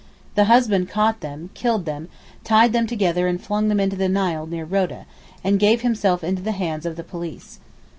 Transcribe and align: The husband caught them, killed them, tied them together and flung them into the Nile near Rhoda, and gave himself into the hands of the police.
The 0.33 0.45
husband 0.45 0.89
caught 0.89 1.19
them, 1.19 1.51
killed 1.53 1.85
them, 1.85 2.09
tied 2.43 2.73
them 2.73 2.87
together 2.87 3.27
and 3.27 3.39
flung 3.39 3.67
them 3.67 3.79
into 3.79 3.95
the 3.95 4.09
Nile 4.09 4.47
near 4.47 4.65
Rhoda, 4.65 5.05
and 5.43 5.59
gave 5.59 5.81
himself 5.81 6.23
into 6.23 6.41
the 6.41 6.53
hands 6.53 6.87
of 6.87 6.95
the 6.95 7.03
police. 7.03 7.59